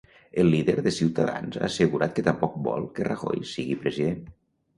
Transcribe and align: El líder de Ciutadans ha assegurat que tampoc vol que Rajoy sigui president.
El 0.43 0.47
líder 0.51 0.73
de 0.87 0.93
Ciutadans 0.95 1.57
ha 1.59 1.63
assegurat 1.67 2.15
que 2.15 2.25
tampoc 2.29 2.57
vol 2.69 2.89
que 2.97 3.07
Rajoy 3.11 3.45
sigui 3.53 3.79
president. 3.87 4.27